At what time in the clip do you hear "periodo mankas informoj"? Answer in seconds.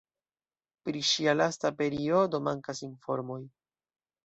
1.83-3.41